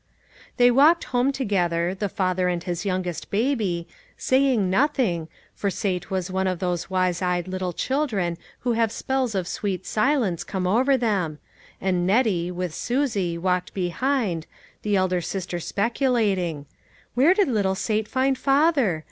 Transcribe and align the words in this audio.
They 0.57 0.71
walked 0.71 1.03
home 1.13 1.31
together, 1.31 1.93
the 1.93 2.09
father 2.09 2.47
and 2.47 2.63
his 2.63 2.85
youngest 2.87 3.29
baby, 3.29 3.87
saying 4.17 4.67
nothing, 4.67 5.27
for 5.53 5.69
Sate 5.69 6.09
was 6.09 6.31
one 6.31 6.47
of 6.47 6.57
those 6.57 6.89
wise 6.89 7.21
eyed 7.21 7.47
little 7.47 7.71
children 7.71 8.39
who 8.61 8.71
have 8.71 8.91
spells 8.91 9.35
of 9.35 9.47
sweet 9.47 9.85
silence 9.85 10.43
come 10.43 10.65
over 10.65 10.97
them, 10.97 11.37
and 11.79 12.07
Nettie, 12.07 12.49
with 12.49 12.73
Susie, 12.73 13.37
walked 13.37 13.75
behind, 13.75 14.47
the 14.81 14.95
elder 14.95 15.21
sister 15.21 15.59
spec 15.59 15.99
THE 15.99 16.07
WAY 16.11 16.25
MADE 16.25 16.35
PLAIN. 16.35 16.65
361 17.13 17.13
ulating: 17.13 17.13
"Where 17.13 17.33
did 17.35 17.47
little 17.53 17.75
Sate 17.75 18.07
find 18.07 18.35
father? 18.35 18.99